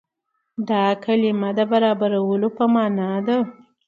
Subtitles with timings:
[0.69, 3.37] دا کلمه د برابرولو په معنا ده.